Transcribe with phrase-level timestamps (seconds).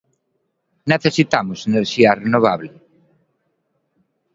[0.91, 2.69] ¿Necesitamos enerxía renovable?